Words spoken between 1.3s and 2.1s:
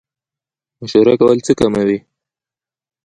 څه کموي؟